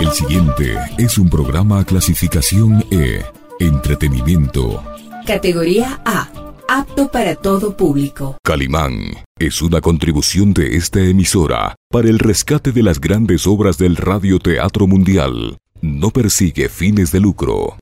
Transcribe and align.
El 0.00 0.10
siguiente 0.12 0.74
es 0.96 1.18
un 1.18 1.28
programa 1.28 1.84
clasificación 1.84 2.82
E, 2.90 3.22
entretenimiento. 3.60 4.82
Categoría 5.26 6.00
A, 6.04 6.28
apto 6.68 7.10
para 7.10 7.34
todo 7.34 7.76
público. 7.76 8.38
Calimán 8.42 8.94
es 9.38 9.60
una 9.60 9.80
contribución 9.80 10.54
de 10.54 10.76
esta 10.76 11.00
emisora 11.00 11.74
para 11.90 12.08
el 12.08 12.18
rescate 12.18 12.72
de 12.72 12.82
las 12.82 13.00
grandes 13.00 13.46
obras 13.46 13.76
del 13.76 13.96
radioteatro 13.96 14.86
mundial. 14.86 15.58
No 15.82 16.10
persigue 16.10 16.68
fines 16.70 17.12
de 17.12 17.20
lucro. 17.20 17.76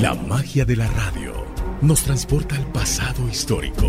La 0.00 0.14
magia 0.28 0.64
de 0.64 0.76
la 0.76 0.86
radio 0.88 1.32
nos 1.82 2.02
transporta 2.02 2.56
al 2.56 2.66
pasado 2.70 3.28
histórico, 3.28 3.88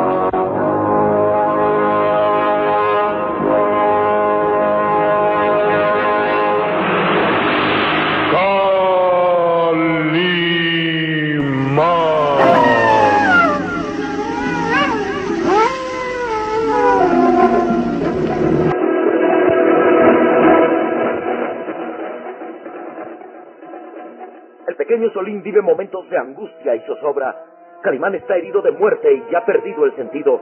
Pequeño 25.01 25.13
Solín 25.15 25.41
vive 25.41 25.63
momentos 25.63 26.07
de 26.11 26.17
angustia 26.19 26.75
y 26.75 26.79
zozobra. 26.81 27.35
Calimán 27.81 28.13
está 28.13 28.37
herido 28.37 28.61
de 28.61 28.69
muerte 28.69 29.11
y 29.11 29.31
ya 29.31 29.39
ha 29.39 29.45
perdido 29.47 29.83
el 29.85 29.95
sentido. 29.95 30.39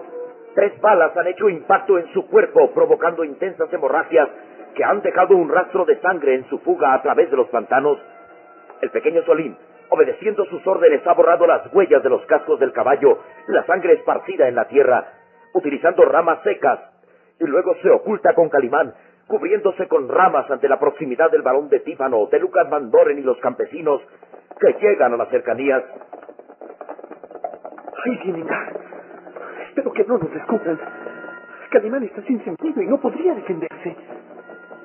Tres 0.53 0.73
balas 0.81 1.15
han 1.15 1.27
hecho 1.27 1.47
impacto 1.47 1.97
en 1.97 2.11
su 2.11 2.27
cuerpo, 2.27 2.69
provocando 2.71 3.23
intensas 3.23 3.71
hemorragias 3.71 4.27
que 4.75 4.83
han 4.83 5.01
dejado 5.01 5.37
un 5.37 5.47
rastro 5.47 5.85
de 5.85 5.97
sangre 6.01 6.35
en 6.35 6.49
su 6.49 6.59
fuga 6.59 6.93
a 6.93 7.01
través 7.01 7.31
de 7.31 7.37
los 7.37 7.47
pantanos. 7.47 7.99
El 8.81 8.89
pequeño 8.89 9.23
Solín, 9.23 9.55
obedeciendo 9.87 10.43
sus 10.47 10.67
órdenes, 10.67 11.07
ha 11.07 11.13
borrado 11.13 11.47
las 11.47 11.73
huellas 11.73 12.03
de 12.03 12.09
los 12.09 12.25
cascos 12.25 12.59
del 12.59 12.73
caballo, 12.73 13.19
la 13.47 13.65
sangre 13.65 13.93
esparcida 13.93 14.49
en 14.49 14.55
la 14.55 14.67
tierra, 14.67 15.05
utilizando 15.53 16.03
ramas 16.03 16.43
secas, 16.43 16.81
y 17.39 17.45
luego 17.45 17.75
se 17.81 17.89
oculta 17.91 18.33
con 18.33 18.49
Calimán, 18.49 18.93
cubriéndose 19.25 19.87
con 19.87 20.09
ramas 20.09 20.51
ante 20.51 20.67
la 20.67 20.79
proximidad 20.79 21.31
del 21.31 21.43
varón 21.43 21.69
de 21.69 21.79
Tífano, 21.79 22.25
de 22.25 22.39
Lucas 22.39 22.67
Mandoren 22.67 23.19
y 23.19 23.21
los 23.21 23.37
campesinos 23.37 24.01
que 24.59 24.73
llegan 24.79 25.13
a 25.13 25.17
las 25.17 25.29
cercanías. 25.29 25.83
Vienen 28.05 28.47
ya. 28.47 28.71
Espero 29.67 29.91
que 29.91 30.03
no 30.05 30.17
nos 30.17 30.33
descubran. 30.33 30.79
Calimán 31.69 32.03
está 32.03 32.21
sin 32.23 32.43
sentido 32.43 32.81
y 32.81 32.87
no 32.87 32.99
podría 32.99 33.35
defenderse. 33.35 33.95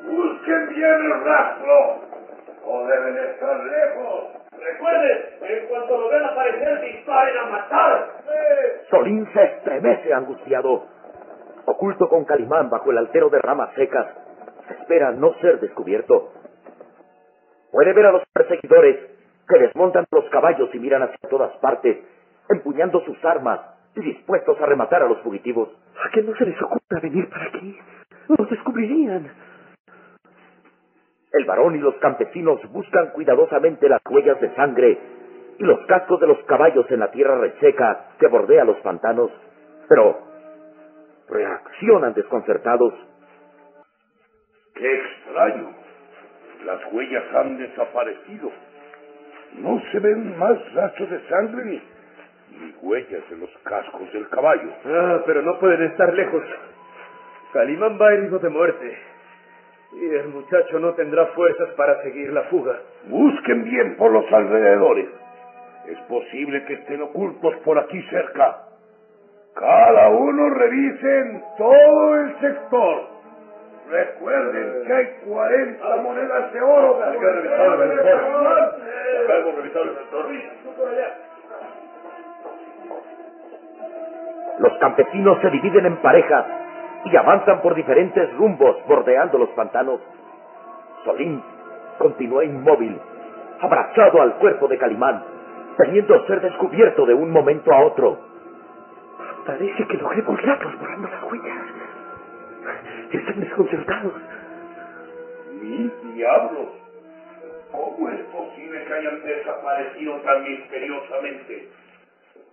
Busquen 0.07 0.69
bien 0.69 0.95
el 0.95 1.25
rastro. 1.25 2.15
O 2.67 2.87
deben 2.87 3.17
estar 3.31 3.65
lejos. 3.65 4.25
Recuerden, 4.53 5.19
en 5.43 5.67
cuanto 5.69 5.99
lo 5.99 6.09
vean 6.09 6.25
aparecer, 6.25 6.81
disparen 6.81 7.37
a 7.39 7.47
matar. 7.47 8.11
Solín 8.91 9.29
se 9.33 9.43
estremece 9.43 10.13
angustiado. 10.13 10.87
Oculto 11.67 12.09
con 12.09 12.25
Calimán 12.25 12.71
bajo 12.71 12.91
el 12.91 12.99
altero 12.99 13.31
de 13.31 13.39
ramas 13.39 13.73
secas, 13.75 14.07
se 14.69 14.75
espera 14.75 15.13
no 15.13 15.35
ser 15.41 15.61
descubierto. 15.61 16.33
Puede 17.71 17.93
ver 17.93 18.07
a 18.07 18.13
los 18.13 18.23
perseguidores 18.33 19.14
que 19.49 19.59
desmontan 19.59 20.05
los 20.11 20.25
caballos 20.31 20.71
y 20.75 20.79
miran 20.79 21.03
hacia 21.03 21.29
todas 21.29 21.55
partes, 21.59 21.99
empuñando 22.49 23.01
sus 23.05 23.23
armas 23.25 23.61
y 23.95 24.01
dispuestos 24.01 24.61
a 24.61 24.67
rematar 24.67 25.03
a 25.03 25.09
los 25.09 25.19
fugitivos. 25.21 25.69
¿A 26.05 26.11
qué 26.11 26.23
no 26.23 26.35
se 26.37 26.47
les 26.47 26.61
ocurra 26.61 27.01
venir 27.01 27.29
para 27.29 27.47
aquí? 27.47 27.79
Nos 28.29 28.51
descubrirían. 28.51 29.31
El 31.33 31.45
varón 31.45 31.75
y 31.77 31.79
los 31.79 31.97
campesinos 31.97 32.61
buscan 32.71 33.11
cuidadosamente 33.11 33.89
las 33.89 34.01
huellas 34.09 34.41
de 34.41 34.55
sangre 34.55 34.99
y 35.59 35.65
los 35.65 35.85
cascos 35.87 36.21
de 36.21 36.27
los 36.27 36.39
caballos 36.45 36.91
en 36.91 37.01
la 37.01 37.11
tierra 37.11 37.39
reseca 37.39 38.07
que 38.19 38.29
bordea 38.29 38.65
los 38.65 38.77
pantanos, 38.79 39.31
pero 39.89 40.19
reaccionan 41.29 42.15
desconcertados. 42.15 42.95
¡Qué 44.75 44.95
extraño! 44.95 45.71
Las 46.65 46.81
huellas 46.93 47.25
han 47.35 47.59
desaparecido. 47.59 48.51
No 49.59 49.81
se 49.93 49.99
ven 50.01 50.39
más 50.39 50.75
rastros 50.75 51.11
de 51.11 51.21
sangre 51.29 51.65
ni, 51.65 51.83
ni 52.59 52.75
huellas 52.83 53.29
de 53.31 53.37
los 53.37 53.51
cascos 53.63 54.13
del 54.13 54.29
caballo. 54.29 54.69
Ah, 54.85 55.23
pero 55.27 55.43
no 55.43 55.59
pueden 55.59 55.83
estar 55.85 56.13
lejos. 56.13 56.43
Calimán 57.53 57.99
va 58.01 58.13
herido 58.13 58.39
de 58.39 58.49
muerte. 58.49 58.99
Y 59.93 60.07
el 60.17 60.29
muchacho 60.29 60.81
no 60.81 60.93
tendrá 60.95 61.27
fuerzas 61.27 61.71
para 61.77 62.03
seguir 62.03 62.33
la 62.33 62.43
fuga. 62.45 62.81
Busquen 63.07 63.63
bien 63.65 63.97
por 63.97 64.11
los 64.11 64.31
alrededores. 64.33 65.09
Es 65.87 65.99
posible 66.09 66.65
que 66.65 66.75
estén 66.75 67.03
ocultos 67.03 67.55
por 67.65 67.79
aquí 67.79 68.03
cerca. 68.11 68.59
Cada 69.55 70.09
uno 70.09 70.51
revise 70.51 71.19
en 71.21 71.45
todo 71.57 72.17
el 72.17 72.41
sector. 72.41 73.15
Recuerden 73.89 74.87
que 74.87 74.93
hay 74.93 75.07
40 75.27 75.97
monedas 75.97 76.53
de 76.53 76.61
oro. 76.61 77.05
Hay 77.05 77.19
que 77.19 77.27
revisar 77.27 77.83
el 77.83 78.74
el 79.25 79.97
sector. 79.97 80.27
Los 84.59 84.73
campesinos 84.79 85.39
se 85.41 85.51
dividen 85.51 85.87
en 85.87 85.97
parejas 85.97 86.47
y 87.05 87.17
avanzan 87.17 87.61
por 87.61 87.75
diferentes 87.75 88.33
rumbos 88.37 88.77
bordeando 88.87 89.39
los 89.39 89.49
pantanos. 89.51 90.01
Solín 91.05 91.43
continúa 91.99 92.45
inmóvil, 92.45 92.99
abrazado 93.61 94.23
al 94.23 94.35
cuerpo 94.35 94.69
de 94.69 94.79
Calimán, 94.79 95.23
temiendo 95.77 96.25
ser 96.27 96.41
descubierto 96.41 97.05
de 97.07 97.15
un 97.15 97.31
momento 97.31 97.73
a 97.73 97.85
otro. 97.85 98.19
Parece 99.47 99.87
que 99.87 99.97
logré 99.99 100.23
borrarlos 100.23 100.79
borrando 100.79 101.09
las 101.09 101.23
huellas. 101.25 101.59
Están 103.13 103.41
desconcertados. 103.41 104.13
¡Mis 105.61 106.15
diablos! 106.15 106.84
¿Cómo 107.75 108.09
es 108.09 108.21
posible 108.27 108.85
que 108.85 108.93
hayan 108.95 109.21
desaparecido 109.25 110.21
tan 110.21 110.45
misteriosamente. 110.45 111.69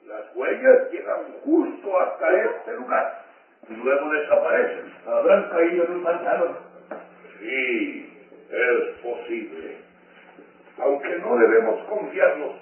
Las 0.07 0.35
huellas 0.35 0.91
llegan 0.91 1.25
justo 1.43 1.99
hasta 1.99 2.27
este 2.39 2.73
lugar 2.73 3.19
y 3.69 3.73
luego 3.75 4.09
desaparecen. 4.09 4.91
Habrán 5.05 5.49
caído 5.49 5.83
en 5.83 5.91
un 5.91 6.03
pantano. 6.03 6.57
Sí, 7.39 8.11
es 8.49 9.01
posible. 9.03 9.77
Aunque 10.79 11.15
no 11.17 11.35
debemos 11.35 11.83
confiarnos, 11.85 12.53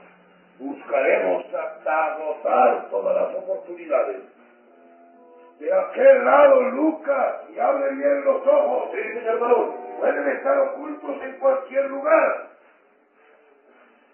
buscaremos 0.60 1.46
hasta 1.54 2.06
agotar 2.08 2.90
todas 2.90 3.16
las 3.16 3.36
oportunidades. 3.36 4.18
De 5.60 5.74
aquel 5.74 6.24
lado, 6.24 6.62
Lucas, 6.72 7.36
y 7.54 7.60
abre 7.60 7.94
bien 7.96 8.24
los 8.24 8.48
ojos. 8.48 8.92
Sí, 8.94 9.20
señor 9.20 9.40
varón. 9.40 9.72
Pueden 10.00 10.28
estar 10.30 10.58
ocultos 10.58 11.22
en 11.22 11.34
cualquier 11.38 11.90
lugar. 11.90 12.48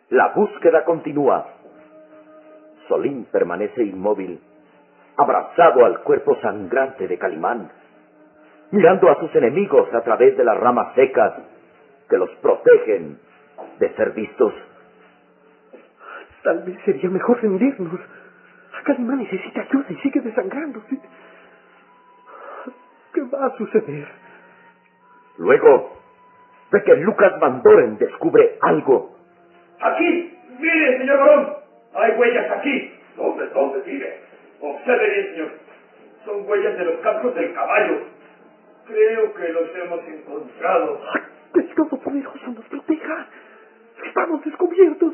La 0.09 0.29
búsqueda 0.29 0.83
continúa. 0.85 1.45
Solín 2.87 3.25
permanece 3.25 3.83
inmóvil, 3.83 4.39
abrazado 5.17 5.85
al 5.85 6.01
cuerpo 6.01 6.35
sangrante 6.41 7.07
de 7.07 7.17
Calimán, 7.17 7.71
mirando 8.71 9.09
a 9.09 9.19
sus 9.19 9.33
enemigos 9.35 9.93
a 9.93 10.01
través 10.01 10.35
de 10.37 10.43
las 10.43 10.57
ramas 10.57 10.95
secas 10.95 11.33
que 12.09 12.17
los 12.17 12.29
protegen 12.41 13.19
de 13.79 13.93
ser 13.95 14.11
vistos. 14.11 14.53
Tal 16.43 16.63
vez 16.63 16.77
sería 16.85 17.09
mejor 17.09 17.41
rendirnos. 17.41 17.99
Calimán 18.83 19.17
necesita 19.17 19.61
ayuda 19.61 19.85
y 19.89 19.95
sigue 19.95 20.21
desangrándose. 20.21 20.99
¿Qué 23.15 23.21
va 23.21 23.45
a 23.45 23.57
suceder? 23.57 24.05
Luego, 25.37 25.97
ve 26.69 26.83
que 26.83 26.97
Lucas 26.97 27.39
Van 27.39 27.63
descubre 27.97 28.57
algo. 28.59 29.15
¡Aquí! 29.79 30.37
¡Mire, 30.59 30.97
señor 30.97 31.19
varón! 31.19 31.53
Hay 31.93 32.11
huellas 32.17 32.51
aquí. 32.51 32.91
¿Dónde, 33.15 33.47
dónde, 33.47 33.83
mire? 33.85 34.19
Observe 34.59 35.09
bien, 35.09 35.31
señor. 35.31 35.51
Son 36.25 36.45
huellas 36.45 36.77
de 36.77 36.83
los 36.83 36.95
cascos 36.95 37.33
del 37.35 37.53
caballo. 37.53 37.99
Creo 38.85 39.33
que 39.33 39.47
los 39.47 39.75
hemos 39.75 40.07
encontrado. 40.09 40.99
¡Que 41.53 41.61
el 41.61 41.73
Todopoderoso 41.73 42.47
nos 42.47 42.65
proteja! 42.65 43.27
¡Estamos 44.05 44.43
descubiertos! 44.43 45.13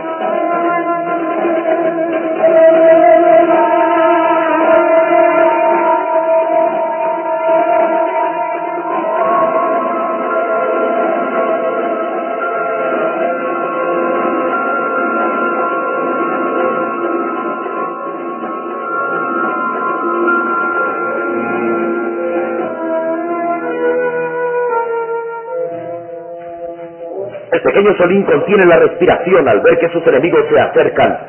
El 27.61 27.73
pequeño 27.73 27.95
Solín 27.95 28.23
contiene 28.23 28.65
la 28.65 28.79
respiración 28.79 29.47
al 29.47 29.61
ver 29.61 29.77
que 29.77 29.89
sus 29.89 30.05
enemigos 30.07 30.43
se 30.49 30.59
acercan, 30.59 31.19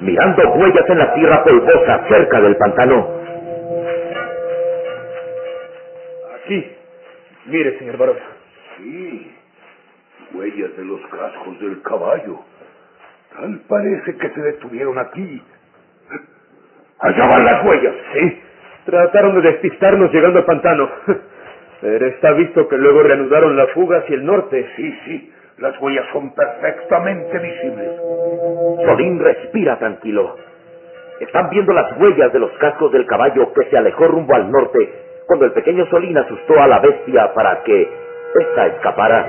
mirando 0.00 0.50
huellas 0.50 0.84
en 0.90 0.98
la 0.98 1.14
tierra 1.14 1.42
polvosa 1.42 2.06
cerca 2.06 2.38
del 2.42 2.54
pantano. 2.56 3.08
Aquí. 6.36 6.70
Mire, 7.46 7.78
señor 7.78 7.96
varón. 7.96 8.16
Sí, 8.76 9.34
huellas 10.34 10.76
de 10.76 10.84
los 10.84 11.00
cascos 11.06 11.58
del 11.60 11.80
caballo. 11.80 12.40
Tal 13.34 13.60
parece 13.66 14.18
que 14.18 14.28
se 14.28 14.40
detuvieron 14.42 14.98
aquí. 14.98 15.42
Allá 16.98 17.26
van 17.26 17.44
las 17.46 17.64
huellas. 17.64 17.94
Sí. 18.12 18.42
Trataron 18.84 19.40
de 19.40 19.48
despistarnos 19.50 20.12
llegando 20.12 20.40
al 20.40 20.44
pantano. 20.44 20.90
Pero 21.84 22.06
está 22.06 22.32
visto 22.32 22.66
que 22.66 22.78
luego 22.78 23.02
reanudaron 23.02 23.58
la 23.58 23.66
fuga 23.66 23.98
hacia 23.98 24.14
el 24.14 24.24
norte. 24.24 24.66
Sí, 24.74 24.90
sí. 25.04 25.30
Las 25.58 25.78
huellas 25.82 26.06
son 26.14 26.34
perfectamente 26.34 27.38
visibles. 27.38 27.90
Solín 28.86 29.20
respira 29.20 29.78
tranquilo. 29.78 30.34
Están 31.20 31.50
viendo 31.50 31.74
las 31.74 31.94
huellas 32.00 32.32
de 32.32 32.38
los 32.38 32.50
cascos 32.52 32.90
del 32.90 33.04
caballo 33.04 33.52
que 33.52 33.68
se 33.68 33.76
alejó 33.76 34.06
rumbo 34.06 34.34
al 34.34 34.50
norte 34.50 34.78
cuando 35.26 35.44
el 35.44 35.52
pequeño 35.52 35.84
Solín 35.90 36.16
asustó 36.16 36.58
a 36.58 36.66
la 36.68 36.78
bestia 36.78 37.34
para 37.34 37.62
que 37.64 37.82
ésta 37.82 38.66
escapara. 38.68 39.28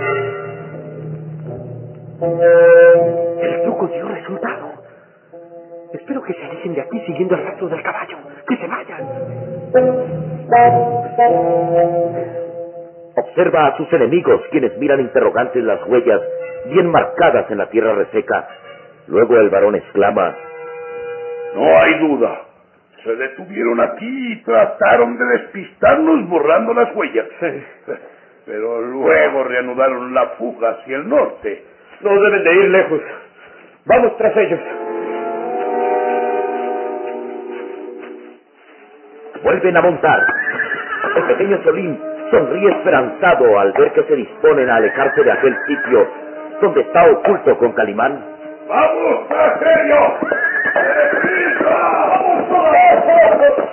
El 3.41 3.63
truco 3.63 3.87
dio 3.87 4.07
resultado. 4.07 4.71
Espero 5.91 6.23
que 6.23 6.33
se 6.33 6.41
alejen 6.41 6.73
de 6.73 6.81
aquí 6.83 7.01
siguiendo 7.01 7.35
el 7.35 7.43
rastro 7.43 7.67
del 7.67 7.83
caballo. 7.83 8.15
¡Que 8.47 8.55
se 8.55 8.65
vayan! 8.65 9.05
Observa 13.35 13.67
a 13.67 13.75
sus 13.75 13.91
enemigos, 13.91 14.39
quienes 14.49 14.77
miran 14.77 15.01
interrogantes 15.01 15.61
las 15.61 15.85
huellas 15.87 16.21
bien 16.67 16.89
marcadas 16.89 17.51
en 17.51 17.57
la 17.57 17.69
tierra 17.69 17.93
reseca. 17.93 18.47
Luego 19.07 19.37
el 19.37 19.49
varón 19.49 19.75
exclama, 19.75 20.33
No 21.53 21.77
hay 21.81 21.99
duda. 21.99 22.43
Se 23.03 23.13
detuvieron 23.13 23.81
aquí 23.81 24.31
y 24.31 24.41
trataron 24.43 25.17
de 25.17 25.25
despistarnos 25.25 26.29
borrando 26.29 26.73
las 26.73 26.95
huellas. 26.95 27.25
Pero 28.45 28.81
luego 28.81 29.43
reanudaron 29.43 30.13
la 30.13 30.27
fuga 30.37 30.69
hacia 30.69 30.95
el 30.95 31.09
norte. 31.09 31.61
No 31.99 32.17
deben 32.21 32.41
de 32.41 32.53
ir 32.53 32.69
lejos. 32.69 33.01
Vamos 33.83 34.15
tras 34.15 34.37
ellos. 34.37 34.59
Vuelven 39.43 39.75
a 39.75 39.81
montar. 39.81 40.25
El 41.17 41.23
pequeño 41.23 41.61
Solín 41.63 42.14
sonríe 42.31 42.69
esperanzado 42.69 43.59
al 43.59 43.71
ver 43.73 43.91
que 43.93 44.03
se 44.03 44.15
disponen 44.15 44.69
a 44.69 44.75
alejarse 44.77 45.23
de 45.23 45.31
aquel 45.31 45.55
sitio 45.67 46.07
donde 46.61 46.81
está 46.81 47.05
oculto 47.09 47.57
con 47.57 47.71
Calimán. 47.73 48.23
¡Vamos! 48.67 49.29
¡Deprisa! 50.73 51.69
¡Vamos 52.09 52.49
todos! 52.49 53.65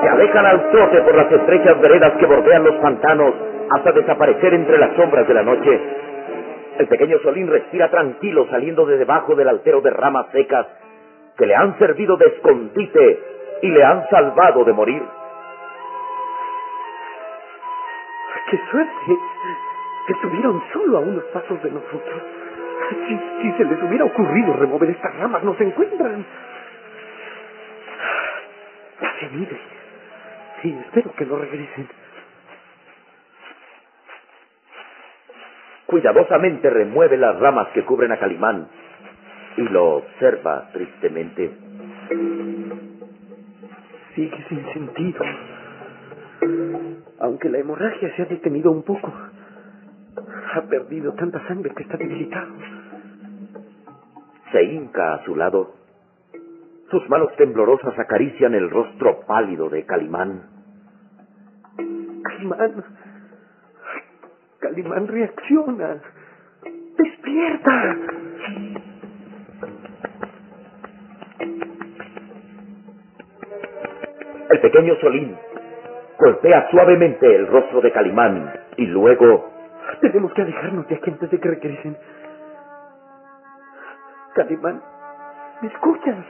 Se 0.00 0.08
alejan 0.08 0.46
al 0.46 0.70
trote 0.70 1.00
por 1.02 1.14
las 1.14 1.30
estrechas 1.30 1.80
veredas 1.80 2.12
que 2.18 2.26
bordean 2.26 2.64
los 2.64 2.74
pantanos 2.76 3.34
hasta 3.70 3.92
desaparecer 3.92 4.54
entre 4.54 4.78
las 4.78 4.94
sombras 4.96 5.26
de 5.28 5.34
la 5.34 5.42
noche. 5.42 5.80
El 6.78 6.88
pequeño 6.88 7.18
Solín 7.22 7.48
respira 7.48 7.90
tranquilo 7.90 8.46
saliendo 8.50 8.86
de 8.86 8.96
debajo 8.96 9.34
del 9.34 9.48
altero 9.48 9.80
de 9.80 9.90
ramas 9.90 10.26
secas 10.32 10.66
que 11.36 11.46
le 11.46 11.54
han 11.54 11.78
servido 11.78 12.16
de 12.16 12.26
escondite 12.26 13.20
y 13.62 13.68
le 13.68 13.84
han 13.84 14.08
salvado 14.08 14.64
de 14.64 14.72
morir. 14.72 15.02
¡Qué 18.50 18.60
suerte! 18.70 19.18
Estuvieron 20.08 20.62
solo 20.72 20.98
a 20.98 21.00
unos 21.00 21.24
pasos 21.24 21.62
de 21.62 21.70
nosotros. 21.70 22.22
Si, 23.08 23.18
si 23.40 23.52
se 23.52 23.64
les 23.64 23.82
hubiera 23.82 24.04
ocurrido 24.04 24.52
remover 24.52 24.90
estas 24.90 25.16
ramas, 25.16 25.42
nos 25.42 25.58
encuentran. 25.60 26.24
Ya 29.00 29.12
se 29.20 29.28
mide. 29.34 29.58
Sí, 30.60 30.78
espero 30.86 31.12
que 31.16 31.24
no 31.24 31.36
regresen. 31.36 31.88
Cuidadosamente 35.92 36.70
remueve 36.70 37.18
las 37.18 37.38
ramas 37.38 37.68
que 37.74 37.84
cubren 37.84 38.12
a 38.12 38.18
Calimán 38.18 38.66
y 39.58 39.60
lo 39.60 39.96
observa 39.96 40.70
tristemente. 40.72 41.50
Sigue 44.14 44.44
sin 44.48 44.72
sentido. 44.72 45.22
Aunque 47.20 47.50
la 47.50 47.58
hemorragia 47.58 48.10
se 48.16 48.22
ha 48.22 48.24
detenido 48.24 48.70
un 48.70 48.84
poco, 48.84 49.12
ha 50.54 50.62
perdido 50.62 51.12
tanta 51.12 51.46
sangre 51.46 51.74
que 51.76 51.82
está 51.82 51.98
debilitado. 51.98 52.54
se 54.50 54.64
hinca 54.64 55.12
a 55.12 55.24
su 55.26 55.36
lado. 55.36 55.74
Sus 56.90 57.06
manos 57.10 57.36
temblorosas 57.36 57.98
acarician 57.98 58.54
el 58.54 58.70
rostro 58.70 59.20
pálido 59.26 59.68
de 59.68 59.84
Calimán. 59.84 60.40
Calimán. 62.22 62.82
Calimán 64.62 65.08
reacciona. 65.08 65.96
¡Despierta! 66.96 67.96
El 74.50 74.60
pequeño 74.60 74.94
Solín 75.00 75.36
golpea 76.16 76.70
suavemente 76.70 77.34
el 77.34 77.48
rostro 77.48 77.80
de 77.80 77.90
Calimán 77.90 78.52
y 78.76 78.86
luego... 78.86 79.50
Tenemos 80.00 80.32
que 80.32 80.42
alejarnos 80.42 80.86
de 80.86 80.94
aquí 80.94 81.10
antes 81.10 81.30
de 81.30 81.40
que 81.40 81.48
regresen. 81.48 81.96
Calimán, 84.34 84.80
¿me 85.60 85.68
escuchas? 85.68 86.24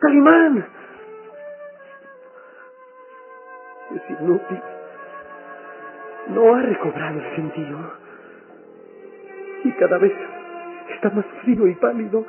Calimán. 0.00 0.66
Es 3.94 4.20
inútil. 4.20 4.62
No 6.28 6.54
ha 6.54 6.62
recobrado 6.62 7.20
el 7.20 7.36
sentido. 7.36 7.78
Y 9.64 9.72
cada 9.72 9.98
vez 9.98 10.12
está 10.94 11.10
más 11.10 11.24
frío 11.42 11.66
y 11.66 11.74
pálido. 11.74 12.26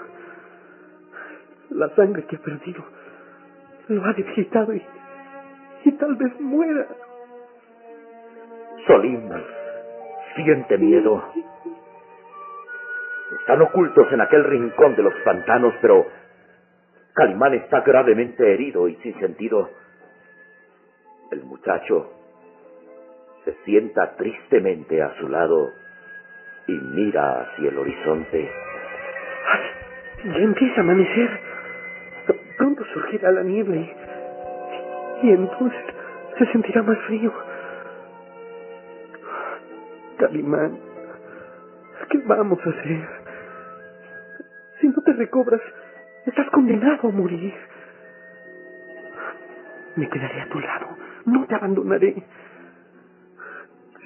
La 1.71 1.89
sangre 1.95 2.25
que 2.25 2.35
ha 2.35 2.39
perdido 2.39 2.83
lo 3.89 4.05
ha 4.05 4.13
debilitado 4.13 4.73
y, 4.73 4.83
y 5.85 5.91
tal 5.93 6.15
vez 6.15 6.39
muera. 6.39 6.87
Solín 8.85 9.29
siente 10.35 10.77
miedo. 10.77 11.23
Están 13.39 13.61
ocultos 13.61 14.11
en 14.11 14.21
aquel 14.21 14.43
rincón 14.43 14.95
de 14.95 15.03
los 15.03 15.13
pantanos, 15.25 15.73
pero 15.81 16.05
Calimán 17.13 17.53
está 17.55 17.81
gravemente 17.81 18.53
herido 18.53 18.87
y 18.87 18.95
sin 18.97 19.19
sentido. 19.19 19.69
El 21.31 21.43
muchacho 21.43 22.16
se 23.47 23.55
sienta 23.63 24.17
tristemente 24.17 25.01
a 25.01 25.13
su 25.19 25.29
lado 25.29 25.71
y 26.67 26.73
mira 26.73 27.43
hacia 27.43 27.69
el 27.69 27.77
horizonte. 27.77 28.51
Ya 30.25 30.37
empieza 30.39 30.81
a 30.81 30.83
amanecer. 30.83 31.29
Pronto 32.57 32.83
surgirá 32.93 33.31
la 33.31 33.43
nieve 33.43 33.95
y, 35.21 35.27
y 35.27 35.31
entonces 35.31 35.79
se 36.37 36.45
sentirá 36.51 36.83
más 36.83 36.97
frío. 37.07 37.31
Calimán, 40.17 40.77
¿qué 42.09 42.17
vamos 42.25 42.59
a 42.65 42.69
hacer? 42.69 43.07
Si 44.81 44.87
no 44.89 45.01
te 45.05 45.13
recobras, 45.13 45.61
estás 46.25 46.49
condenado 46.49 47.07
a 47.07 47.11
morir. 47.11 47.53
Me 49.95 50.09
quedaré 50.09 50.41
a 50.41 50.49
tu 50.49 50.59
lado, 50.59 50.97
no 51.25 51.45
te 51.45 51.55
abandonaré. 51.55 52.23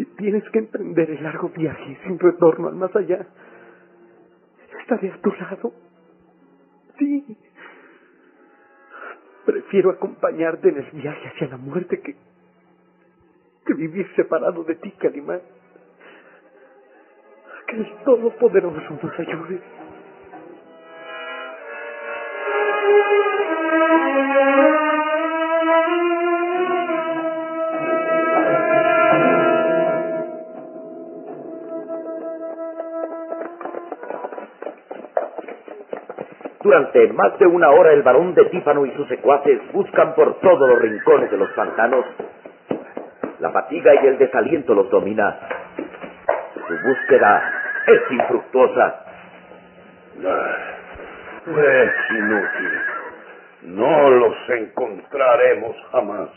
Si 0.01 0.05
tienes 0.15 0.43
que 0.50 0.58
emprender 0.58 1.12
el 1.12 1.22
largo 1.22 1.50
viaje 1.50 1.96
sin 2.03 2.17
retorno 2.17 2.70
al 2.70 2.74
más 2.74 2.96
allá, 2.96 3.24
estaré 4.79 5.12
a 5.12 5.22
tu 5.22 5.31
lado. 5.31 5.74
Sí. 6.98 7.38
Prefiero 9.46 9.91
acompañarte 9.91 10.70
en 10.70 10.77
el 10.77 10.89
viaje 10.89 11.27
hacia 11.27 11.50
la 11.50 11.58
muerte 11.58 12.01
que, 12.01 12.15
que 13.63 13.74
vivir 13.75 14.08
separado 14.15 14.63
de 14.63 14.74
ti, 14.74 14.89
Calimán. 14.98 15.41
Que 17.67 17.75
el 17.75 18.03
Todopoderoso 18.03 19.00
nos 19.03 19.20
ayude. 19.20 19.62
Durante 36.71 37.05
más 37.11 37.37
de 37.37 37.45
una 37.45 37.69
hora 37.69 37.91
el 37.91 38.01
varón 38.01 38.33
de 38.33 38.45
Tífano 38.45 38.85
y 38.85 38.91
sus 38.91 39.05
secuaces 39.09 39.59
buscan 39.73 40.15
por 40.15 40.39
todos 40.39 40.69
los 40.69 40.79
rincones 40.79 41.29
de 41.29 41.35
los 41.35 41.49
pantanos. 41.49 42.05
La 43.41 43.51
fatiga 43.51 43.93
y 44.01 44.07
el 44.07 44.17
desaliento 44.17 44.73
los 44.73 44.89
domina. 44.89 45.37
Su 46.65 46.73
búsqueda 46.87 47.53
es 47.87 48.01
infructuosa. 48.11 49.05
Es 51.45 51.91
inútil. 52.11 52.79
No 53.63 54.09
los 54.09 54.35
encontraremos 54.51 55.75
jamás. 55.91 56.29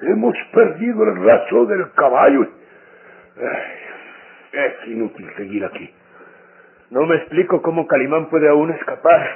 Hemos 0.00 0.34
perdido 0.54 1.04
el 1.04 1.26
rastro 1.26 1.66
del 1.66 1.92
caballo. 1.92 2.48
Es 4.50 4.86
inútil 4.86 5.30
seguir 5.36 5.62
aquí. 5.66 5.94
No 6.92 7.06
me 7.06 7.16
explico 7.16 7.62
cómo 7.62 7.86
Calimán 7.86 8.26
puede 8.26 8.50
aún 8.50 8.70
escapar. 8.70 9.26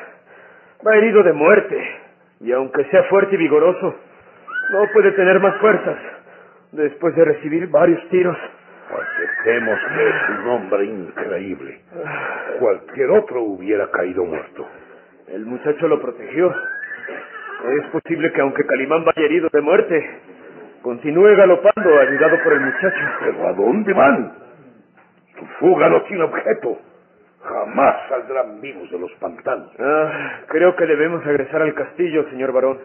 Va 0.87 0.95
herido 0.95 1.23
de 1.23 1.33
muerte. 1.33 1.83
Y 2.41 2.53
aunque 2.53 2.85
sea 2.91 3.05
fuerte 3.05 3.35
y 3.35 3.39
vigoroso, 3.39 3.95
no 4.73 4.85
puede 4.93 5.13
tener 5.13 5.41
más 5.41 5.57
fuerzas 5.57 5.97
después 6.73 7.17
de 7.17 7.25
recibir 7.25 7.67
varios 7.69 8.07
tiros. 8.11 8.37
Aceptemos 8.91 9.79
que 9.89 10.09
es 10.09 10.39
un 10.39 10.49
hombre 10.49 10.85
increíble. 10.85 11.81
Cualquier 12.61 13.11
otro 13.13 13.41
hubiera 13.41 13.91
caído 13.91 14.27
muerto. 14.27 14.69
El 15.29 15.47
muchacho 15.47 15.89
lo 15.89 15.99
protegió. 15.99 16.55
Es 17.71 17.87
posible 17.87 18.33
que 18.33 18.41
aunque 18.43 18.67
Calimán 18.67 19.03
vaya 19.03 19.23
herido 19.23 19.49
de 19.51 19.63
muerte, 19.63 20.11
continúe 20.83 21.35
galopando 21.35 22.01
ayudado 22.01 22.37
por 22.45 22.53
el 22.53 22.61
muchacho. 22.61 23.01
¿Pero 23.21 23.49
a 23.49 23.53
dónde 23.55 23.95
van? 23.95 24.33
Su 25.39 25.47
fuga 25.59 25.89
no 25.89 26.03
tiene 26.03 26.25
objeto. 26.25 26.79
Jamás 27.49 28.09
saldrán 28.09 28.61
vivos 28.61 28.91
de 28.91 28.99
los 28.99 29.13
pantanos. 29.21 29.71
Ah, 29.79 30.41
creo 30.49 30.75
que 30.75 30.87
debemos 30.87 31.25
regresar 31.25 31.63
al 31.63 31.75
castillo, 31.75 32.29
señor 32.31 32.53
varón. 32.53 32.81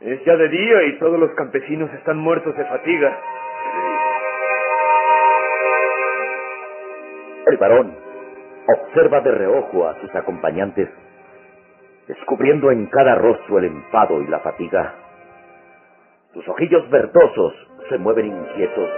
Es 0.00 0.24
ya 0.24 0.34
de 0.36 0.48
día 0.48 0.82
y 0.84 0.98
todos 0.98 1.18
los 1.20 1.30
campesinos 1.34 1.92
están 1.94 2.16
muertos 2.18 2.56
de 2.56 2.64
fatiga. 2.64 3.18
El 7.46 7.56
varón 7.58 7.96
observa 8.66 9.20
de 9.20 9.32
reojo 9.32 9.88
a 9.88 10.00
sus 10.00 10.14
acompañantes, 10.14 10.88
descubriendo 12.08 12.70
en 12.70 12.86
cada 12.86 13.14
rostro 13.14 13.58
el 13.58 13.66
enfado 13.66 14.20
y 14.22 14.26
la 14.26 14.40
fatiga. 14.40 14.94
Sus 16.32 16.48
ojillos 16.48 16.88
verdosos 16.90 17.54
se 17.88 17.98
mueven 17.98 18.26
inquietos. 18.26 18.90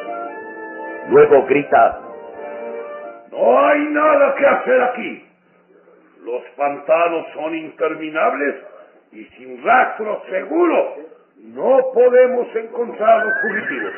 Luego 1.08 1.46
grita, 1.46 2.00
No 3.32 3.66
hay 3.66 3.80
nada 3.86 4.34
que 4.34 4.46
hacer 4.46 4.82
aquí. 4.82 5.26
Los 6.22 6.42
pantanos 6.54 7.26
son 7.32 7.54
interminables 7.54 8.56
y 9.10 9.24
sin 9.36 9.64
rastro 9.64 10.22
seguro 10.28 10.96
no 11.38 11.80
podemos 11.94 12.54
encontrar 12.54 13.24
los 13.24 13.34
fugitivos. 13.40 13.92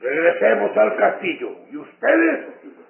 Regresemos 0.00 0.76
al 0.76 0.96
castillo 0.96 1.50
y 1.70 1.76
ustedes 1.76 2.46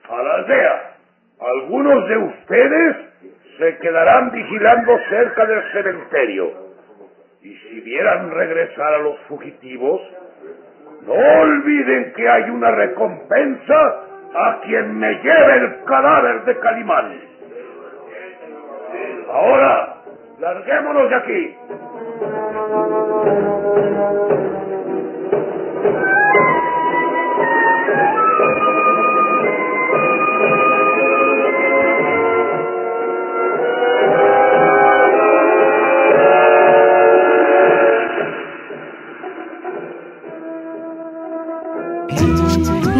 a 0.08 0.22
la 0.22 0.34
aldea. 0.34 0.96
Algunos 1.40 2.08
de 2.08 2.16
ustedes 2.16 2.96
se 3.58 3.78
quedarán 3.78 4.30
vigilando 4.30 4.98
cerca 5.10 5.46
del 5.46 5.72
cementerio. 5.72 6.52
Y 7.42 7.56
si 7.56 7.80
vieran 7.80 8.30
regresar 8.30 8.94
a 8.94 8.98
los 8.98 9.18
fugitivos, 9.28 10.00
no 11.06 11.12
olviden 11.12 12.12
que 12.14 12.28
hay 12.28 12.50
una 12.50 12.70
recompensa 12.70 14.03
a 14.34 14.60
quien 14.62 14.98
me 14.98 15.14
lleve 15.22 15.54
el 15.56 15.84
cadáver 15.84 16.44
de 16.44 16.58
Calimán. 16.58 17.20
Ahora, 19.32 19.96
larguémonos 20.38 21.10
de 21.10 21.16
aquí. 21.16 21.56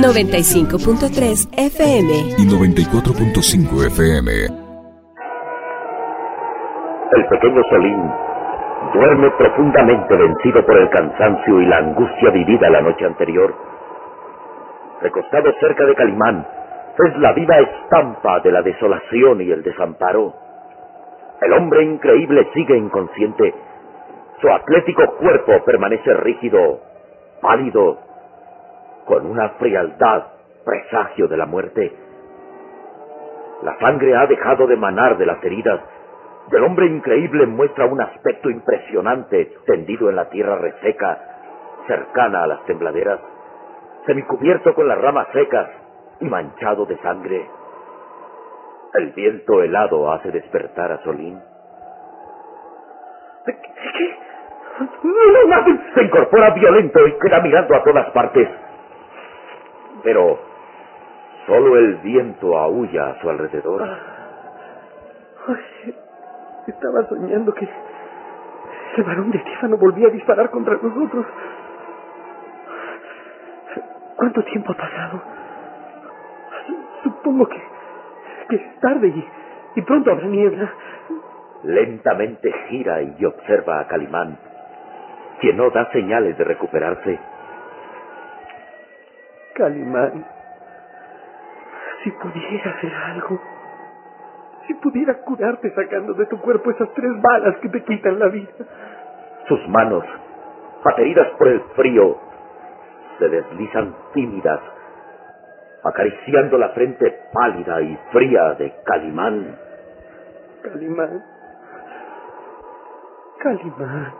95.3 0.05 1.49
FM 1.57 2.37
y 2.37 2.45
94.5 2.45 3.87
FM. 3.89 4.31
El 7.11 7.27
pequeño 7.29 7.63
Solín 7.71 8.03
duerme 8.93 9.31
profundamente 9.39 10.15
vencido 10.15 10.67
por 10.67 10.77
el 10.77 10.91
cansancio 10.91 11.59
y 11.59 11.67
la 11.67 11.79
angustia 11.79 12.29
vivida 12.33 12.69
la 12.69 12.83
noche 12.83 13.07
anterior. 13.07 13.55
Recostado 15.01 15.51
cerca 15.59 15.87
de 15.87 15.95
Calimán, 15.95 16.47
Es 16.99 17.19
la 17.19 17.33
viva 17.33 17.57
estampa 17.57 18.41
de 18.41 18.53
la 18.53 18.61
desolación 18.61 19.41
y 19.41 19.51
el 19.51 19.63
desamparo. 19.63 20.35
El 21.41 21.53
hombre 21.55 21.83
increíble 21.83 22.47
sigue 22.53 22.77
inconsciente. 22.77 23.55
Su 24.43 24.51
atlético 24.51 25.17
cuerpo 25.17 25.65
permanece 25.65 26.13
rígido, 26.13 26.81
pálido, 27.41 27.99
con 29.05 29.27
una 29.27 29.51
frialdad 29.51 30.25
presagio 30.65 31.29
de 31.29 31.37
la 31.37 31.47
muerte. 31.47 31.93
La 33.63 33.79
sangre 33.79 34.17
ha 34.17 34.27
dejado 34.27 34.67
de 34.67 34.77
manar 34.77 35.17
de 35.17 35.27
las 35.27 35.43
heridas. 35.45 35.81
El 36.51 36.63
hombre 36.65 36.87
increíble 36.87 37.47
muestra 37.47 37.87
un 37.87 38.01
aspecto 38.01 38.51
impresionante 38.51 39.53
tendido 39.67 40.11
en 40.11 40.17
la 40.17 40.29
tierra 40.29 40.57
reseca, 40.57 41.19
cercana 41.87 42.45
a 42.45 42.47
las 42.47 42.65
tembladeras, 42.65 43.21
semicubierto 44.07 44.75
con 44.75 44.89
las 44.89 45.01
ramas 45.01 45.29
secas 45.33 45.69
y 46.21 46.27
manchado 46.27 46.85
de 46.87 46.97
sangre. 46.99 47.49
El 48.95 49.11
viento 49.13 49.63
helado 49.63 50.13
hace 50.13 50.31
despertar 50.31 50.93
a 50.93 51.03
Solín. 51.03 51.41
Se 55.95 56.03
incorpora 56.03 56.51
violento 56.51 57.07
y 57.07 57.19
queda 57.19 57.41
mirando 57.41 57.75
a 57.77 57.83
todas 57.83 58.11
partes. 58.11 58.49
Pero 60.05 60.39
solo 61.47 61.77
el 61.79 61.97
viento 61.97 62.57
aúlla 62.57 63.09
a 63.09 63.21
su 63.21 63.29
alrededor. 63.31 63.83
Ay, 65.49 65.95
estaba 66.67 67.07
soñando 67.09 67.53
que 67.55 67.69
ese 68.93 69.03
varón 69.03 69.31
de 69.31 69.39
Estífano 69.39 69.77
volvía 69.79 70.09
a 70.09 70.11
disparar 70.11 70.51
contra 70.51 70.75
nosotros. 70.81 71.27
¿Cuánto 74.17 74.45
tiempo 74.45 74.73
ha 74.73 74.77
pasado? 74.77 75.23
Supongo 77.03 77.49
que, 77.49 77.63
que 78.49 78.57
es 78.57 78.81
tarde 78.81 79.09
y, 79.09 79.29
y 79.77 79.83
pronto 79.83 80.13
habrá 80.13 80.27
niebla. 80.27 80.71
Lentamente 81.65 82.53
gira 82.69 83.03
y 83.03 83.25
observa 83.25 83.81
a 83.81 83.87
Calimán, 83.89 84.37
quien 85.41 85.57
no 85.57 85.71
da 85.71 85.91
señales 85.93 86.37
de 86.37 86.45
recuperarse. 86.45 87.19
Calimán, 89.55 90.27
si 92.03 92.11
pudiera 92.11 92.71
hacer 92.71 92.93
algo, 92.93 93.41
si 94.67 94.75
pudiera 94.75 95.15
curarte 95.23 95.73
sacando 95.75 96.13
de 96.15 96.27
tu 96.27 96.41
cuerpo 96.41 96.71
esas 96.71 96.93
tres 96.95 97.13
balas 97.23 97.57
que 97.59 97.69
te 97.69 97.83
quitan 97.85 98.19
la 98.19 98.29
vida. 98.29 98.51
Sus 99.47 99.69
manos, 99.69 100.05
ateridas 100.85 101.29
por 101.39 101.49
el 101.49 101.61
frío, 101.77 102.19
se 103.19 103.29
deslizan 103.29 103.95
tímidas, 104.13 104.61
acariciando 105.85 106.59
la 106.59 106.71
frente 106.71 107.17
pálida 107.33 107.81
y 107.81 107.97
fría 108.11 108.55
de 108.55 108.75
Calimán. 108.85 109.57
Calimán. 110.63 111.25
Calimán. 113.39 114.13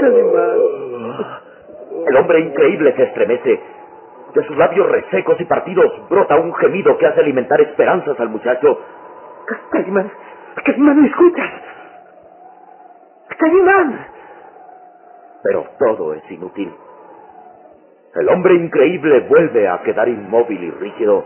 Calimán. 0.00 1.37
El 2.08 2.16
hombre 2.16 2.40
increíble 2.40 2.94
se 2.96 3.02
estremece. 3.02 3.60
De 4.34 4.44
sus 4.44 4.56
labios 4.56 4.88
resecos 4.90 5.40
y 5.40 5.44
partidos 5.44 6.08
brota 6.08 6.36
un 6.36 6.54
gemido 6.54 6.96
que 6.96 7.06
hace 7.06 7.20
alimentar 7.20 7.60
esperanzas 7.60 8.18
al 8.18 8.30
muchacho. 8.30 8.78
Calimán. 9.70 10.10
Calimán, 10.64 11.02
¿me 11.02 11.08
escuchas? 11.08 11.50
Pero 15.42 15.66
todo 15.78 16.14
es 16.14 16.30
inútil. 16.30 16.72
El 18.14 18.28
hombre 18.30 18.54
increíble 18.54 19.20
vuelve 19.28 19.68
a 19.68 19.82
quedar 19.82 20.08
inmóvil 20.08 20.62
y 20.62 20.70
rígido. 20.70 21.24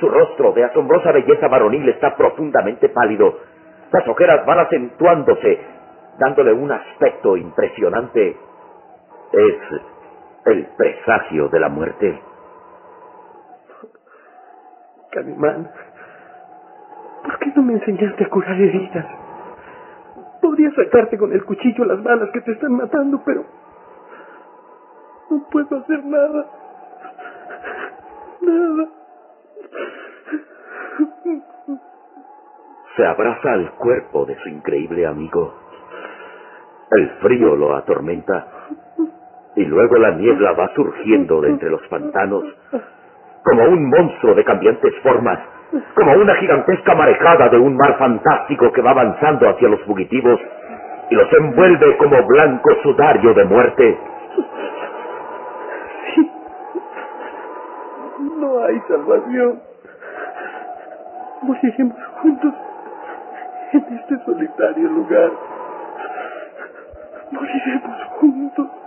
Su 0.00 0.08
rostro 0.08 0.52
de 0.52 0.64
asombrosa 0.64 1.12
belleza 1.12 1.48
varonil 1.48 1.88
está 1.88 2.16
profundamente 2.16 2.88
pálido. 2.88 3.36
Las 3.92 4.06
ojeras 4.06 4.46
van 4.46 4.60
acentuándose, 4.60 5.58
dándole 6.18 6.52
un 6.52 6.70
aspecto 6.70 7.36
impresionante. 7.36 8.36
Es 9.32 9.82
el 10.46 10.66
presagio 10.76 11.48
de 11.48 11.60
la 11.60 11.68
muerte. 11.68 12.22
Calimán, 15.10 15.70
¿por 17.22 17.38
qué 17.38 17.52
no 17.54 17.62
me 17.62 17.74
enseñaste 17.74 18.24
a 18.24 18.30
curar 18.30 18.58
heridas? 18.58 19.06
Podría 20.40 20.70
sacarte 20.72 21.18
con 21.18 21.32
el 21.32 21.44
cuchillo 21.44 21.84
las 21.84 22.02
balas 22.02 22.30
que 22.30 22.40
te 22.40 22.52
están 22.52 22.72
matando, 22.72 23.20
pero 23.24 23.44
no 25.30 25.48
puedo 25.50 25.76
hacer 25.78 26.04
nada. 26.04 26.46
Nada. 28.40 28.88
Se 32.96 33.06
abraza 33.06 33.52
al 33.52 33.72
cuerpo 33.72 34.24
de 34.24 34.36
su 34.42 34.48
increíble 34.48 35.06
amigo. 35.06 35.54
El 36.90 37.10
frío 37.20 37.54
lo 37.56 37.76
atormenta 37.76 38.57
y 39.58 39.64
luego 39.64 39.96
la 39.98 40.12
niebla 40.12 40.52
va 40.52 40.72
surgiendo 40.72 41.40
de 41.40 41.50
entre 41.50 41.68
los 41.68 41.82
pantanos 41.88 42.44
como 43.42 43.64
un 43.64 43.90
monstruo 43.90 44.34
de 44.36 44.44
cambiantes 44.44 44.94
formas, 45.02 45.40
como 45.94 46.12
una 46.12 46.36
gigantesca 46.36 46.94
marejada 46.94 47.48
de 47.48 47.58
un 47.58 47.76
mar 47.76 47.98
fantástico 47.98 48.70
que 48.70 48.82
va 48.82 48.92
avanzando 48.92 49.48
hacia 49.48 49.68
los 49.68 49.80
fugitivos 49.82 50.38
y 51.10 51.14
los 51.16 51.32
envuelve 51.32 51.96
como 51.96 52.24
blanco 52.24 52.70
sudario 52.84 53.34
de 53.34 53.44
muerte. 53.46 53.98
No 58.38 58.64
hay 58.64 58.80
salvación. 58.86 59.60
Moriremos 61.42 62.06
juntos 62.22 62.54
en 63.72 63.98
este 63.98 64.24
solitario 64.24 64.88
lugar. 64.88 65.30
Moriremos 67.32 68.04
juntos. 68.20 68.77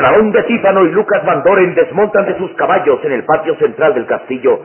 Varón 0.00 0.32
de 0.32 0.42
Tífano 0.44 0.84
y 0.84 0.92
Lucas 0.92 1.24
Van 1.24 1.42
Doren 1.42 1.74
desmontan 1.74 2.26
de 2.26 2.36
sus 2.38 2.52
caballos 2.54 3.04
en 3.04 3.12
el 3.12 3.24
patio 3.24 3.56
central 3.56 3.94
del 3.94 4.06
castillo. 4.06 4.60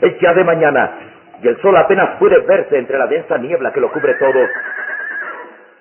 Es 0.00 0.18
ya 0.20 0.32
de 0.32 0.44
mañana 0.44 0.92
y 1.42 1.48
el 1.48 1.60
sol 1.60 1.76
apenas 1.76 2.16
puede 2.18 2.38
verse 2.38 2.78
entre 2.78 2.98
la 2.98 3.06
densa 3.06 3.36
niebla 3.38 3.72
que 3.72 3.80
lo 3.80 3.90
cubre 3.90 4.14
todo. 4.14 4.46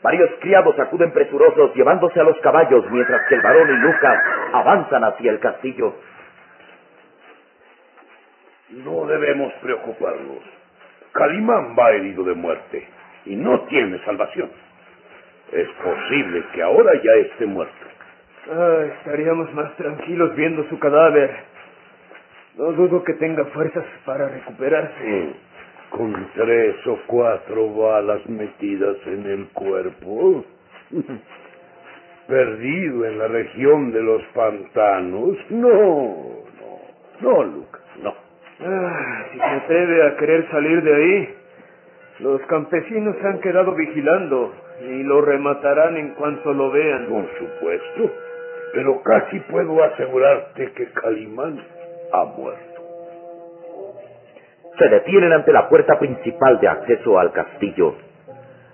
Varios 0.01 0.31
criados 0.39 0.77
acuden 0.79 1.11
presurosos 1.11 1.73
llevándose 1.75 2.19
a 2.19 2.23
los 2.23 2.37
caballos 2.39 2.89
mientras 2.89 3.21
que 3.27 3.35
el 3.35 3.41
varón 3.41 3.69
y 3.69 3.77
Lucas 3.77 4.19
avanzan 4.53 5.03
hacia 5.03 5.31
el 5.31 5.39
castillo. 5.39 5.93
No 8.69 9.05
debemos 9.05 9.53
preocuparnos. 9.61 10.39
Calimán 11.11 11.75
va 11.77 11.91
herido 11.91 12.23
de 12.23 12.33
muerte 12.33 12.87
y 13.25 13.35
no 13.35 13.61
tiene 13.61 14.03
salvación. 14.05 14.49
Es 15.51 15.67
posible 15.83 16.43
que 16.53 16.63
ahora 16.63 16.93
ya 17.03 17.11
esté 17.13 17.45
muerto. 17.45 17.90
Ah, 18.49 18.85
estaríamos 18.97 19.53
más 19.53 19.75
tranquilos 19.75 20.35
viendo 20.35 20.67
su 20.69 20.79
cadáver. 20.79 21.31
No 22.57 22.71
dudo 22.73 23.03
que 23.03 23.13
tenga 23.13 23.45
fuerzas 23.45 23.85
para 24.05 24.27
recuperarse. 24.27 25.03
Mm. 25.03 25.33
Con 25.91 26.27
tres 26.33 26.75
o 26.87 26.97
cuatro 27.05 27.73
balas 27.73 28.27
metidas 28.27 28.97
en 29.05 29.25
el 29.25 29.47
cuerpo. 29.49 30.43
Perdido 32.27 33.05
en 33.05 33.19
la 33.19 33.27
región 33.27 33.91
de 33.91 34.01
los 34.01 34.23
pantanos. 34.33 35.37
No, 35.49 35.67
no, 35.69 36.79
no, 37.21 37.43
Lucas, 37.43 37.81
no. 38.01 38.13
Ah, 38.65 39.25
si 39.31 39.37
se 39.37 39.43
atreve 39.43 40.07
a 40.07 40.17
querer 40.17 40.49
salir 40.49 40.81
de 40.81 40.95
ahí, 40.95 41.35
los 42.19 42.41
campesinos 42.43 43.15
se 43.21 43.27
han 43.27 43.39
quedado 43.39 43.73
vigilando 43.75 44.53
y 44.81 45.03
lo 45.03 45.21
rematarán 45.21 45.97
en 45.97 46.09
cuanto 46.15 46.53
lo 46.53 46.71
vean. 46.71 47.07
Por 47.07 47.25
supuesto, 47.37 48.11
pero 48.73 49.01
casi 49.03 49.39
puedo 49.41 49.83
asegurarte 49.83 50.71
que 50.73 50.91
Calimán 50.91 51.59
ha 52.11 52.23
muerto. 52.25 52.81
Se 54.77 54.87
detienen 54.87 55.33
ante 55.33 55.51
la 55.51 55.69
puerta 55.69 55.99
principal 55.99 56.59
de 56.59 56.67
acceso 56.67 57.19
al 57.19 57.31
castillo. 57.31 57.95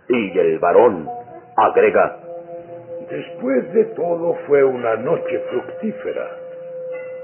Y 0.10 0.40
el 0.40 0.60
varón 0.60 1.08
agrega, 1.56 2.20
Después 3.10 3.72
de 3.72 3.86
todo 3.96 4.34
fue 4.48 4.66
una 4.66 4.98
noche 4.98 5.40
fructífera. 5.50 6.30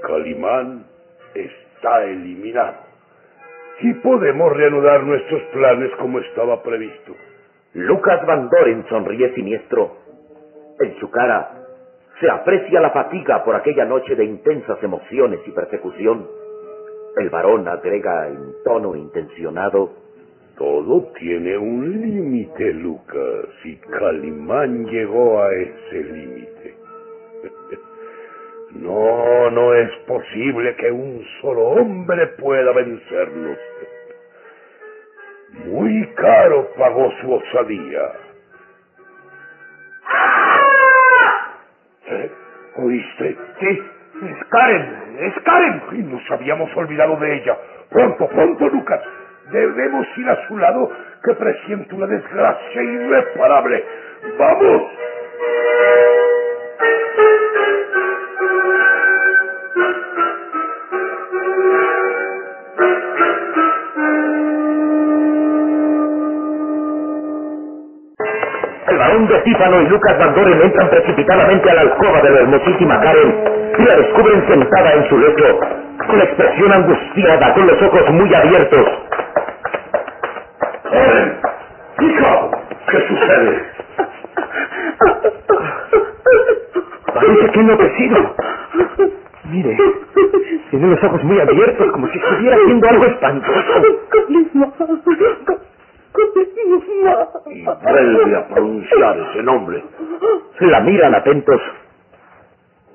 Calimán 0.02 0.86
está 1.34 2.04
eliminado. 2.04 2.76
Y 3.80 3.92
podemos 3.94 4.50
reanudar 4.56 5.02
nuestros 5.02 5.42
planes 5.52 5.90
como 5.98 6.20
estaba 6.20 6.62
previsto. 6.62 7.14
Lucas 7.74 8.24
Van 8.26 8.48
Doren 8.48 8.86
sonríe 8.88 9.34
siniestro. 9.34 9.98
En 10.80 10.98
su 11.00 11.10
cara 11.10 11.63
Se 12.20 12.30
aprecia 12.30 12.80
la 12.80 12.90
fatiga 12.90 13.44
por 13.44 13.56
aquella 13.56 13.84
noche 13.84 14.14
de 14.14 14.24
intensas 14.24 14.80
emociones 14.82 15.40
y 15.46 15.50
persecución. 15.50 16.26
El 17.16 17.30
varón 17.30 17.66
agrega 17.66 18.28
en 18.28 18.54
tono 18.64 18.94
intencionado. 18.94 19.90
Todo 20.56 21.12
tiene 21.18 21.58
un 21.58 22.00
límite, 22.00 22.72
Lucas, 22.74 23.46
y 23.64 23.76
Calimán 23.76 24.86
llegó 24.86 25.42
a 25.42 25.52
ese 25.52 26.04
límite. 26.04 26.74
No, 28.74 29.50
no 29.52 29.72
es 29.72 29.88
posible 30.04 30.74
que 30.74 30.90
un 30.90 31.24
solo 31.40 31.62
hombre 31.62 32.26
pueda 32.38 32.72
vencernos. 32.72 33.56
Muy 35.66 36.08
caro 36.16 36.68
pagó 36.76 37.08
su 37.20 37.32
osadía. 37.34 38.33
¿Eh? 42.06 42.30
¿Oíste? 42.76 43.36
Sí, 43.60 43.82
es 44.22 44.44
Karen, 44.48 45.16
es 45.20 45.34
Karen. 45.44 45.82
Y 45.92 46.02
nos 46.02 46.22
habíamos 46.30 46.74
olvidado 46.76 47.16
de 47.16 47.36
ella. 47.36 47.56
Pronto, 47.90 48.28
pronto, 48.28 48.68
Lucas. 48.68 49.00
Debemos 49.50 50.06
ir 50.16 50.28
a 50.28 50.46
su 50.48 50.58
lado, 50.58 50.90
que 51.22 51.34
presiento 51.34 51.96
una 51.96 52.06
desgracia 52.06 52.82
irreparable. 52.82 53.84
¡Vamos! 54.38 54.82
El 69.04 69.10
varón 69.10 69.28
de 69.28 69.38
Tífano 69.40 69.82
y 69.82 69.86
Lucas 69.88 70.18
Van 70.18 70.34
Doren 70.34 70.62
entran 70.62 70.88
precipitadamente 70.88 71.70
a 71.70 71.74
la 71.74 71.80
alcoba 71.82 72.22
de 72.22 72.30
la 72.30 72.40
hermosísima 72.40 73.00
Karen 73.02 73.34
y 73.78 73.82
la 73.82 73.96
descubren 73.96 74.48
sentada 74.48 74.94
en 74.94 75.08
su 75.10 75.18
lecho, 75.18 75.60
con 76.06 76.20
expresión 76.22 76.72
angustiada, 76.72 77.52
con 77.52 77.66
los 77.66 77.82
ojos 77.82 78.10
muy 78.12 78.34
abiertos. 78.34 78.88
¡Karen! 80.90 81.36
¡Hija! 82.00 82.50
¿Qué 82.90 83.08
sucede? 83.08 83.62
Parece 87.12 87.50
que 87.50 87.58
he 87.58 87.62
enloquecido. 87.62 88.34
Mire, 89.50 89.76
tiene 90.70 90.86
los 90.86 91.04
ojos 91.04 91.24
muy 91.24 91.40
abiertos, 91.40 91.92
como 91.92 92.08
si 92.08 92.18
estuviera 92.18 92.56
haciendo 92.56 92.88
algo 92.88 93.04
espantoso. 93.04 93.82
Y 97.46 97.64
vuelve 97.64 98.36
a 98.36 98.43
pronunciar 98.94 99.30
ese 99.30 99.42
nombre. 99.42 99.84
La 100.60 100.80
miran 100.80 101.14
atentos. 101.14 101.60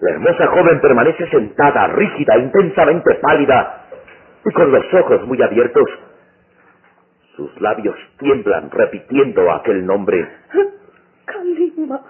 La 0.01 0.11
hermosa 0.11 0.47
joven 0.47 0.79
permanece 0.79 1.27
sentada, 1.29 1.87
rígida, 1.87 2.37
intensamente 2.37 3.15
pálida, 3.15 3.85
y 4.45 4.51
con 4.51 4.71
los 4.71 4.93
ojos 4.93 5.25
muy 5.27 5.41
abiertos. 5.41 5.89
Sus 7.35 7.61
labios 7.61 7.95
tiemblan 8.17 8.71
repitiendo 8.71 9.51
aquel 9.51 9.85
nombre. 9.85 10.27
Calima. 11.25 12.01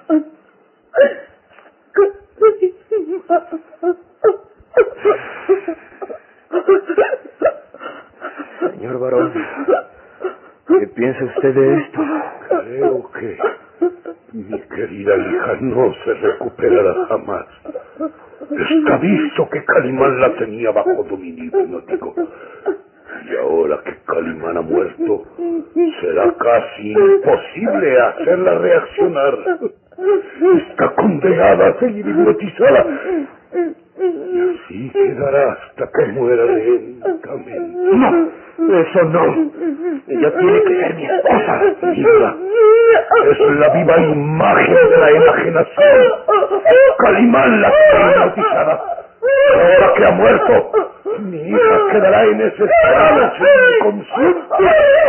Señor 8.59 8.99
varón, 8.99 9.33
¿qué 10.67 10.87
piensa 10.87 11.23
usted 11.25 11.53
de 11.53 11.77
esto? 11.79 12.01
Creo 12.49 13.11
que 13.11 13.37
mi 14.49 14.59
querida 14.61 15.15
hija 15.15 15.57
no 15.61 15.93
se 16.03 16.13
recuperará 16.15 17.05
jamás. 17.07 17.45
Está 18.49 18.97
visto 18.97 19.49
que 19.49 19.63
Calimán 19.63 20.19
la 20.19 20.33
tenía 20.37 20.71
bajo 20.71 21.03
dominio 21.03 21.45
hipnótico. 21.45 22.15
Y 23.29 23.35
ahora 23.35 23.79
que 23.85 23.95
Calimán 24.07 24.57
ha 24.57 24.61
muerto, 24.61 25.23
será 26.01 26.33
casi 26.33 26.91
imposible 26.91 28.01
hacerla 28.01 28.57
reaccionar. 28.57 29.37
Está 30.69 30.95
condenada 30.95 31.67
a 31.67 31.79
seguir 31.79 32.07
hipnotizada. 32.07 32.85
Y 33.53 34.39
así 34.39 34.89
quedará 34.91 35.51
hasta 35.51 35.91
que 35.91 36.05
muera 36.13 36.45
lentamente. 36.45 37.59
No, 37.59 38.29
eso 38.67 39.03
no. 39.05 39.23
Ella 40.07 40.31
tiene 40.37 40.63
que 40.63 40.79
ser 40.79 40.95
mi 40.95 41.05
esposa. 41.05 41.61
Mira, 41.81 42.35
es 43.31 43.39
la 43.57 43.69
viva 43.69 43.97
imagen 43.97 44.75
de 44.75 44.97
la 44.97 45.09
enajenación. 45.11 46.13
Calimán 46.97 47.61
la 47.61 47.71
tiene 47.71 48.11
hipnotizada. 48.11 48.83
Ahora 49.53 49.93
que 49.95 50.05
ha 50.05 50.11
muerto, 50.11 50.71
mi 51.19 51.37
hija 51.37 51.77
quedará 51.91 52.23
en 52.25 52.41
ese 52.41 52.63
estado 52.65 53.31
inconsciente 53.77 54.39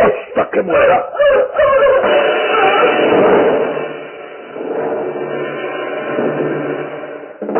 hasta 0.01 0.49
que 0.51 0.61
muera. 0.61 1.05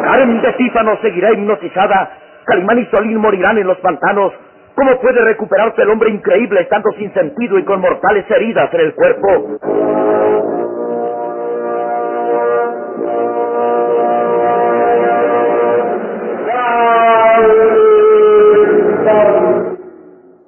Karen 0.04 0.41
de 0.41 0.54
Tífano 0.54 0.97
seguirá 1.01 1.32
hipnotizada. 1.32 2.12
Calimán 2.45 2.80
y 2.80 2.86
Solín 2.88 3.17
morirán 3.17 3.58
en 3.58 3.67
los 3.67 3.77
pantanos. 3.80 4.34
¿Cómo 4.81 4.99
puede 4.99 5.23
recuperarse 5.23 5.79
el 5.83 5.91
hombre 5.91 6.09
increíble 6.09 6.61
estando 6.61 6.89
sin 6.97 7.13
sentido 7.13 7.59
y 7.59 7.65
con 7.65 7.81
mortales 7.81 8.25
heridas 8.31 8.73
en 8.73 8.79
el 8.79 8.95
cuerpo? 8.95 9.27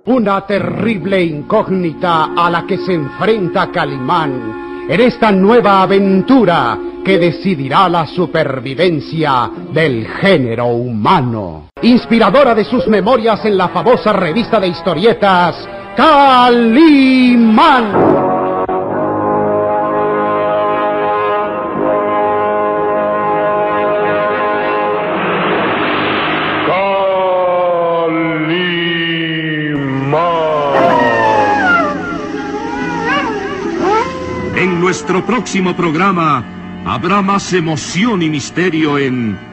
Una 0.05 0.47
terrible 0.47 1.21
incógnita 1.21 2.29
a 2.35 2.49
la 2.49 2.65
que 2.65 2.77
se 2.77 2.95
enfrenta 2.95 3.69
Calimán 3.71 4.87
en 4.89 4.99
esta 4.99 5.31
nueva 5.31 5.83
aventura 5.83 6.75
que 7.05 7.19
decidirá 7.19 7.87
la 7.87 8.07
supervivencia 8.07 9.51
del 9.71 10.07
género 10.07 10.65
humano. 10.69 11.72
Inspiradora 11.83 12.55
de 12.55 12.63
sus 12.63 12.87
memorias 12.87 13.43
en 13.43 13.57
la 13.57 13.67
famosa 13.67 14.13
revista 14.13 14.57
de 14.57 14.69
historietas 14.69 15.67
Calimán. 15.97 17.91
En 34.55 34.79
nuestro 34.79 35.25
próximo 35.25 35.75
programa 35.75 36.45
habrá 36.85 37.21
más 37.21 37.51
emoción 37.51 38.21
y 38.21 38.29
misterio 38.29 38.97
en 38.97 39.52